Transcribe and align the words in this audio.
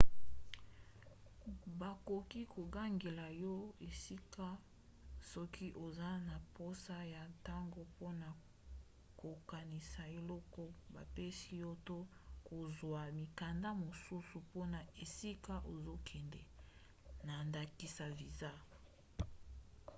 bakoki 1.79 2.41
kokangela 2.53 3.25
yo 3.43 3.55
esika 3.89 4.47
soki 5.31 5.67
oza 5.85 6.09
na 6.27 6.35
mposa 6.45 6.95
ya 7.13 7.21
ntango 7.33 7.81
mpona 7.91 8.29
kokanisa 9.21 10.01
eloko 10.17 10.63
bapesi 10.93 11.51
yo 11.63 11.71
to 11.87 11.97
kozwa 12.47 13.01
mikanda 13.19 13.69
mosusu 13.83 14.35
mpona 14.45 14.79
esika 15.03 15.53
ozokende 15.73 16.41
na 17.25 17.35
ndakisa 17.47 18.05
viza 18.19 18.51